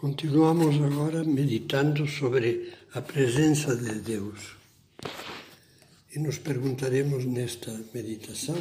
[0.00, 4.56] Continuamos agora meditando sobre a presença de Deus.
[6.14, 8.56] E nos perguntaremos nesta meditação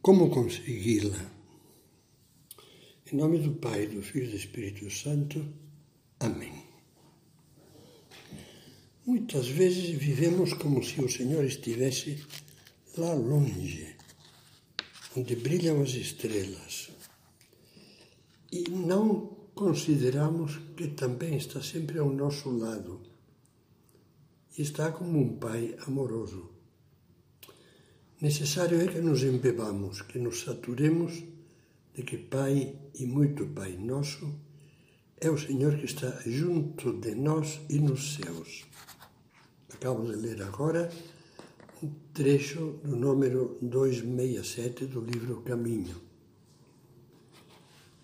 [0.00, 1.20] como consegui-la.
[3.12, 5.46] Em nome do Pai, do Filho e do Espírito Santo.
[6.18, 6.64] Amém.
[9.04, 12.24] Muitas vezes vivemos como se o Senhor estivesse
[12.96, 13.94] lá longe,
[15.14, 16.88] onde brilham as estrelas,
[18.50, 19.27] e não
[19.58, 23.00] consideramos que também está sempre ao nosso lado.
[24.56, 26.48] Está como um Pai amoroso.
[28.20, 31.24] Necessário é que nos embebamos, que nos saturemos
[31.92, 34.32] de que Pai e muito Pai nosso
[35.20, 38.64] é o Senhor que está junto de nós e nos céus.
[39.74, 40.88] Acabo de ler agora
[41.82, 46.07] um trecho do número 267 do livro Caminho.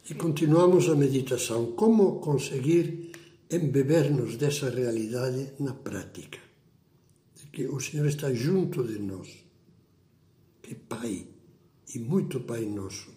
[0.09, 1.73] E continuamos a meditação.
[1.73, 3.11] Como conseguir
[3.51, 6.39] embeber-nos dessa realidade na prática?
[7.35, 9.29] De que o Senhor está junto de nós,
[10.63, 11.27] que Pai,
[11.95, 13.11] e muito Pai nosso.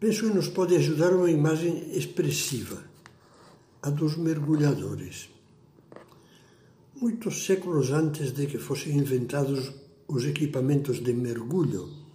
[0.00, 2.82] Penso que nos pode ajudar uma imagem expressiva,
[3.82, 5.28] a dos mergulhadores.
[7.00, 9.72] Muitos séculos antes de que fossem inventados
[10.08, 12.05] os equipamentos de mergulho,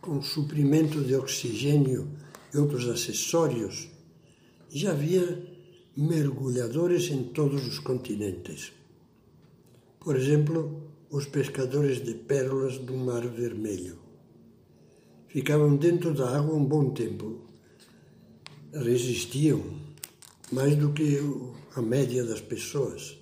[0.00, 2.08] com suprimento de oxigênio
[2.52, 3.88] e outros acessórios,
[4.70, 5.46] já havia
[5.96, 8.72] mergulhadores em todos os continentes.
[9.98, 13.98] Por exemplo, os pescadores de pérolas do Mar Vermelho.
[15.28, 17.40] Ficavam dentro da água um bom tempo.
[18.72, 19.62] Resistiam
[20.50, 21.18] mais do que
[21.76, 23.18] a média das pessoas.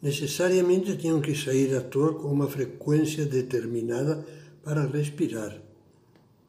[0.00, 4.24] Necessariamente tinham que sair à toa com uma frequência determinada
[4.62, 5.65] para respirar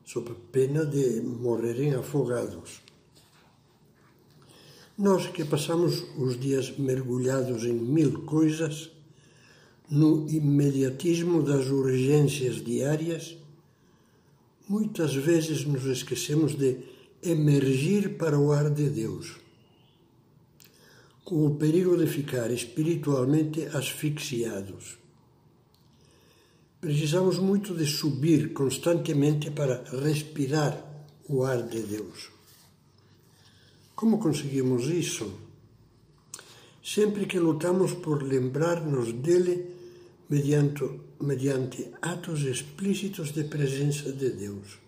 [0.07, 2.81] sob pena de morrerem afogados.
[4.97, 8.89] Nós que passamos os dias mergulhados em mil coisas,
[9.89, 13.37] no imediatismo das urgências diárias,
[14.67, 16.77] muitas vezes nos esquecemos de
[17.21, 19.35] emergir para o ar de Deus,
[21.25, 24.97] com o perigo de ficar espiritualmente asfixiados.
[26.87, 30.73] Precisamos muito de subir constantemente para respirar
[31.27, 32.29] o ar de Deus.
[33.93, 35.37] Como conseguimos isso?
[36.81, 39.67] Sempre que lutamos por lembrar-nos dele
[40.29, 40.89] mediante,
[41.19, 44.79] mediante atos explícitos de presença de Deus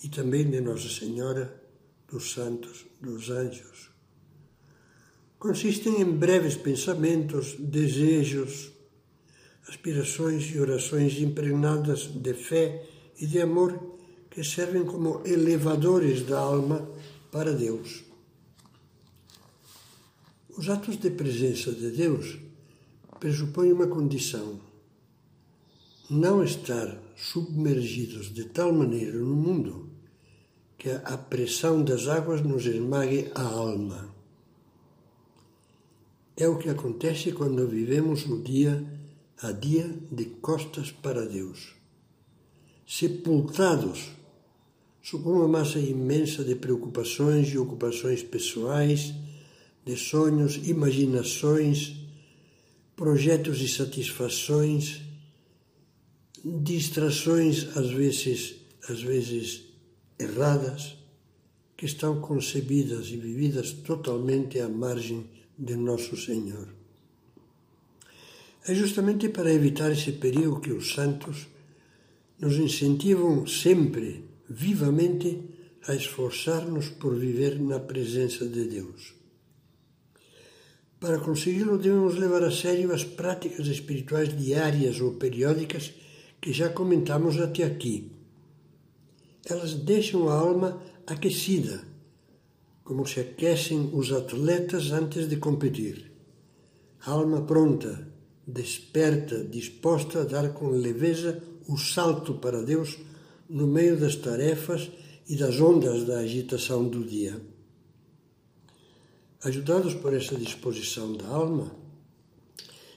[0.00, 1.60] e também de Nossa Senhora,
[2.08, 3.90] dos santos, dos anjos.
[5.40, 8.73] Consistem em breves pensamentos, desejos,
[9.68, 12.86] aspirações e orações impregnadas de fé
[13.18, 13.94] e de amor
[14.30, 16.88] que servem como elevadores da alma
[17.30, 18.04] para Deus.
[20.56, 22.38] Os atos de presença de Deus
[23.18, 24.60] pressupõem uma condição:
[26.10, 29.90] não estar submergidos de tal maneira no mundo
[30.76, 34.14] que a pressão das águas nos esmague a alma.
[36.36, 38.84] É o que acontece quando vivemos o dia
[39.42, 41.74] a dia de costas para Deus.
[42.86, 44.10] Sepultados
[45.02, 49.12] sob uma massa imensa de preocupações e ocupações pessoais,
[49.84, 51.96] de sonhos, imaginações,
[52.96, 55.02] projetos e satisfações,
[56.42, 58.54] distrações às vezes,
[58.88, 59.64] às vezes
[60.18, 60.96] erradas,
[61.76, 65.28] que estão concebidas e vividas totalmente à margem
[65.58, 66.83] de nosso Senhor.
[68.66, 71.46] É justamente para evitar esse perigo que os santos
[72.40, 75.42] nos incentivam sempre, vivamente,
[75.86, 79.14] a esforçar-nos por viver na presença de Deus.
[80.98, 85.92] Para consegui-lo, devemos levar a sério as práticas espirituais diárias ou periódicas
[86.40, 88.10] que já comentamos até aqui.
[89.44, 91.84] Elas deixam a alma aquecida,
[92.82, 96.10] como se aquecem os atletas antes de competir.
[97.04, 98.13] A alma pronta,
[98.46, 102.98] desperta, disposta a dar com leveza o salto para Deus
[103.48, 104.90] no meio das tarefas
[105.28, 107.40] e das ondas da agitação do dia.
[109.42, 111.74] Ajudados por essa disposição da alma,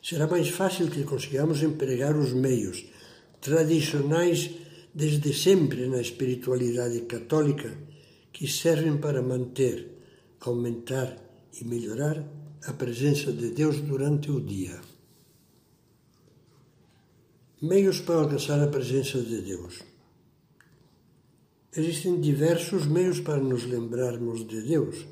[0.04, 2.86] será mais fácil que consigamos empregar os meios
[3.42, 4.52] tradicionais
[4.94, 7.78] desde sempre na espiritualidade católica
[8.34, 9.88] que servem para manter,
[10.42, 11.18] aumentar
[11.60, 12.24] e melhorar
[12.66, 14.80] a presença de Deus durante o dia
[17.60, 19.82] meios para alcançar a presença de Deus.
[21.76, 25.08] existem diversos meios para nos lembrarmos de Deus,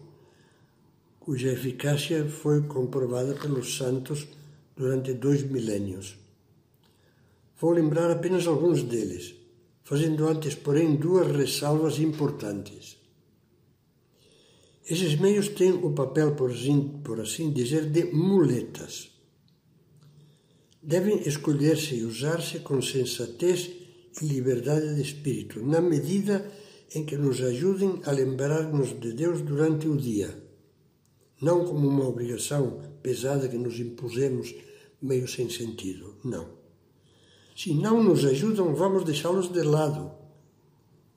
[1.19, 4.27] cuja eficácia foi comprovada pelos santos
[4.77, 6.17] durante dois milênios.
[7.59, 9.33] Vou lembrar apenas alguns deles,
[9.83, 12.97] fazendo antes, porém, duas ressalvas importantes.
[14.87, 16.51] Esses meios têm o papel, por
[17.19, 19.14] assim, dizer, de muletas.
[20.87, 23.71] Devem escolher-se e usar-se com sensatez
[24.21, 26.47] e liberdade de espírito, na medida
[26.93, 30.37] em que nos ajudem a lembrar-nos de Deus durante o dia,
[31.41, 34.53] não como uma obrigação pesada que nos impusemos
[35.01, 36.49] meio sem sentido, não.
[37.55, 40.11] Se não nos ajudam, vamos deixá-los de lado,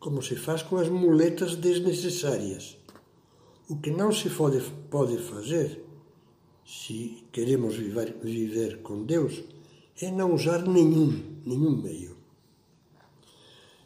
[0.01, 2.79] como se faz com as muletas desnecessárias.
[3.69, 5.85] O que não se pode, fazer,
[6.65, 9.45] se queremos viver, viver com Deus,
[10.01, 12.17] é não usar nenhum, nenhum meio.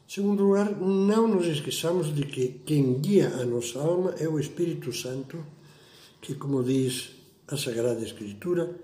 [0.06, 4.92] Segundo lugar, não nos esqueçamos de que quem guia a nossa alma é o Espírito
[4.92, 5.42] Santo,
[6.20, 7.12] que, como diz
[7.48, 8.78] a Sagrada Escritura,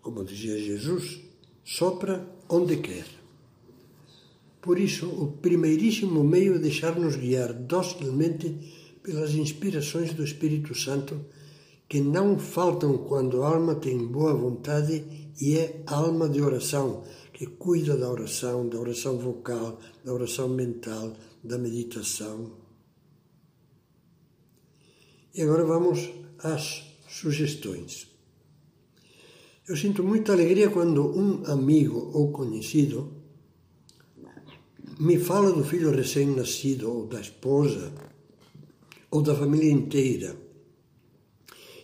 [0.00, 1.20] como dizia Jesus,
[1.62, 3.04] sopra onde quer.
[4.62, 8.56] Por isso, o primeiríssimo meio é deixar-nos guiar docilmente
[9.02, 11.20] pelas inspirações do Espírito Santo,
[11.88, 17.46] que não faltam quando a alma tem boa vontade e é alma de oração, que
[17.46, 21.12] cuida da oração, da oração vocal, da oração mental,
[21.44, 22.52] da meditação.
[25.34, 28.08] E agora vamos às sugestões.
[29.68, 33.12] Eu sinto muita alegria quando um amigo ou conhecido
[34.98, 37.92] me fala do filho recém-nascido, ou da esposa,
[39.10, 40.34] ou da família inteira,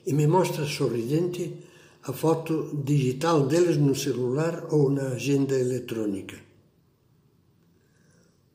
[0.06, 1.54] e me mostra sorridente
[2.02, 6.36] a foto digital deles no celular ou na agenda eletrônica.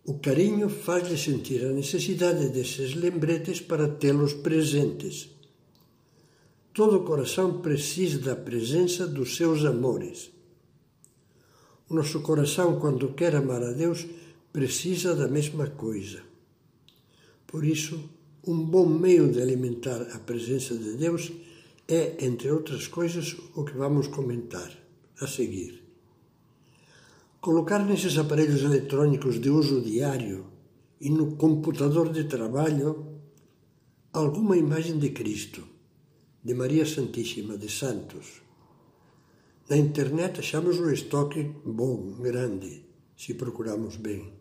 [0.05, 5.37] O carinho faz-lhe sentir a necessidade desses lembretes para tê-los presentes
[6.77, 10.29] Todo coração precisa da presença dos seus amores.
[11.89, 14.05] O nosso coração, quando quer amar a Deus,
[14.53, 16.21] precisa da mesma coisa.
[17.47, 18.07] Por isso,
[18.45, 21.31] um bom meio de alimentar a presença de Deus
[21.87, 24.71] é, entre outras coisas, o que vamos comentar
[25.19, 25.83] a seguir.
[27.39, 30.47] Colocar nesses aparelhos eletrônicos de uso diário
[30.99, 33.19] e no computador de trabalho
[34.11, 35.63] alguma imagem de Cristo
[36.43, 38.41] de Maria Santíssima de Santos.
[39.69, 42.85] Na internet achamos um estoque bom, grande,
[43.17, 44.31] se procuramos bem.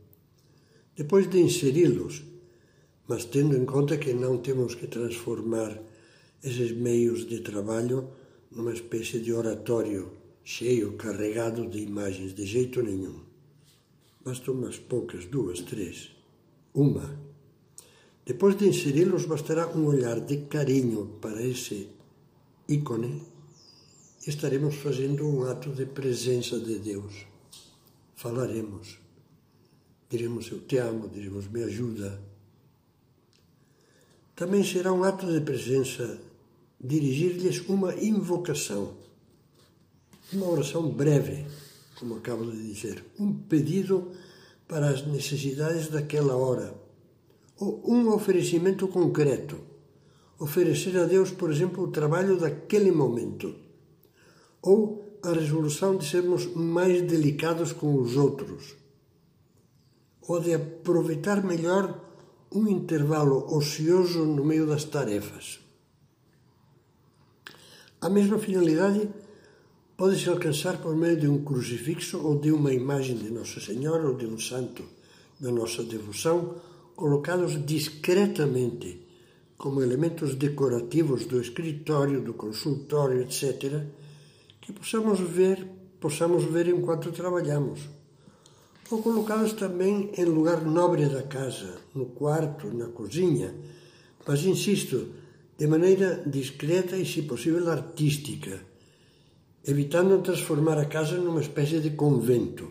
[0.97, 2.23] Depois de inseri-los,
[3.09, 5.79] mas tendo em conta que não temos que transformar
[6.43, 8.09] esses meios de trabalho
[8.51, 10.13] numa espécie de oratório
[10.45, 13.21] cheio, carregado de imagens, de jeito nenhum.
[14.25, 16.13] Bastam umas poucas, duas, três.
[16.73, 17.21] Uma.
[18.25, 21.89] Depois de inseri-los, bastará um olhar de carinho para esse
[22.69, 23.23] ícone,
[24.27, 27.27] estaremos fazendo um ato de presença de Deus.
[28.15, 28.99] Falaremos.
[30.09, 32.21] Diremos eu te amo, diremos me ajuda.
[34.37, 36.21] Também será um ato de presença
[36.79, 38.93] dirigir-lhes uma invocação,
[40.31, 41.47] uma oração breve,
[41.99, 44.13] como acabo de dizer, um pedido
[44.69, 46.75] para as necessidades daquela hora,
[47.59, 49.59] ou um oferecimento concreto
[50.39, 53.55] oferecer a Deus, por exemplo, o trabalho daquele momento,
[54.61, 58.77] ou a resolução de sermos mais delicados com os outros,
[60.21, 62.06] ou de aproveitar melhor
[62.57, 65.61] um intervalo ocioso no meio das tarefas.
[68.01, 69.09] A mesma finalidade
[69.95, 74.15] pode-se alcançar por meio de um crucifixo ou de uma imagem de Nossa Senhora ou
[74.15, 74.83] de um santo
[75.39, 76.57] da nossa devoção,
[76.95, 79.07] colocados discretamente
[79.59, 83.83] como elementos decorativos do escritório, do consultório, etc.,
[84.63, 85.67] que possamos ver,
[86.01, 87.96] possamos ver enquanto trabalhamos.
[88.91, 93.55] ou colocá-los também em lugar nobre da casa, no quarto, na cozinha,
[94.27, 95.09] mas insisto,
[95.59, 98.61] de maneira discreta e, se possível, artística,
[99.65, 102.71] evitando transformar a casa numa espécie de convento.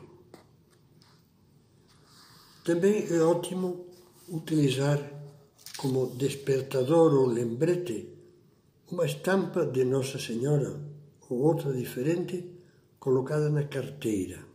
[2.63, 3.85] Também é ótimo
[4.29, 4.99] utilizar
[5.77, 8.09] como despertador ou lembrete
[8.91, 10.79] uma estampa de Nossa Senhora
[11.29, 12.51] ou outra diferente
[12.99, 14.54] colocada na carteira.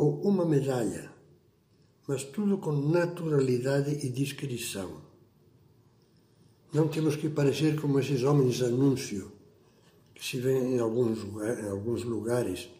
[0.00, 1.12] Ou uma medalha,
[2.08, 5.02] mas tudo com naturalidade e discrição.
[6.72, 9.30] Não temos que parecer como esses homens anúncio
[10.14, 12.70] que se vê em alguns, em alguns lugares,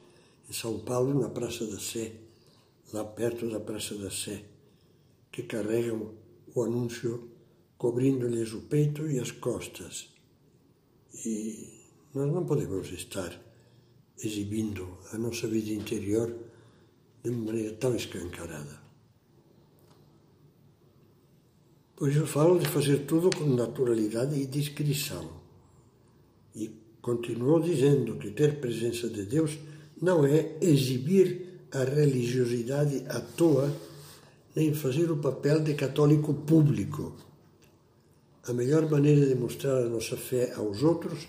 [0.48, 2.12] em São Paulo, na Praça da Sé,
[2.90, 4.42] lá perto da Praça da Sé
[5.30, 6.14] que carregam
[6.54, 7.28] o anúncio
[7.76, 10.08] cobrindo-lhes o peito e as costas.
[11.26, 11.84] E
[12.14, 13.38] nós não podemos estar
[14.16, 16.49] exibindo a nossa vida interior
[17.22, 18.80] de maneira tão escancarada.
[22.00, 25.28] Pois eu falo de fazer tudo com naturalidade e discrição.
[26.54, 26.70] E
[27.02, 29.58] continuou dizendo que ter presença de Deus
[30.00, 33.70] não é exibir a religiosidade à toa,
[34.56, 37.14] nem fazer o papel de católico público.
[38.44, 41.28] A melhor maneira de mostrar a nossa fé aos outros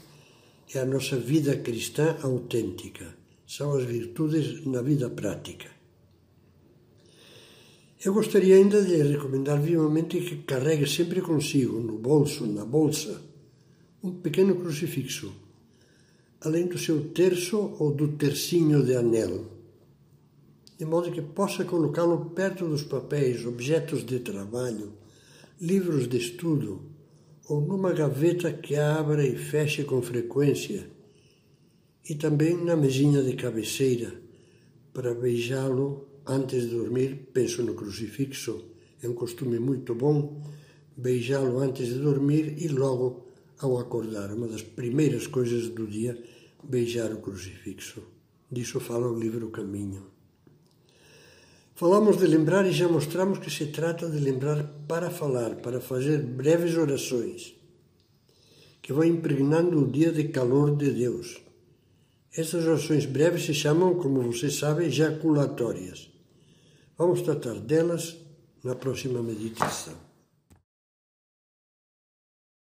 [0.74, 3.14] é a nossa vida cristã autêntica.
[3.46, 5.81] São as virtudes na vida prática.
[8.04, 13.22] Eu gostaria ainda de recomendar vivamente que carregue sempre consigo, no bolso, na bolsa,
[14.04, 15.32] um pequeno crucifixo,
[16.42, 19.46] além do seu terço ou do tercinho de anel,
[20.80, 24.94] de modo que possa colocá-lo perto dos papéis, objetos de trabalho,
[25.62, 26.82] livros de estudo,
[27.48, 30.88] ou numa gaveta que abra e feche com frequência,
[32.10, 34.12] e também na mesinha de cabeceira,
[34.92, 38.66] para beijá-lo antes de dormir, penso no crucifixo.
[39.02, 40.42] É um costume muito bom
[40.96, 43.28] beijá-lo antes de dormir e logo
[43.60, 44.32] ao acordar.
[44.32, 46.22] Uma das primeiras coisas do dia,
[46.64, 48.04] beijar o crucifixo.
[48.52, 50.08] Disso fala o livro Caminho.
[51.74, 56.20] Falamos de lembrar e já mostramos que se trata de lembrar para falar, para fazer
[56.20, 57.56] breves orações,
[58.84, 61.42] que vão impregnando o dia de calor de Deus.
[62.36, 66.11] Essas orações breves se chamam, como você sabe, jaculatórias.
[67.02, 68.16] Vamos tratar delas
[68.64, 70.11] na próxima meditação.